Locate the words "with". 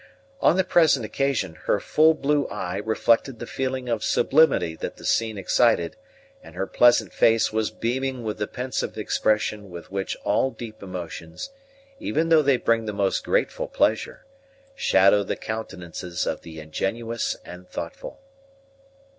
8.23-8.39, 9.69-9.91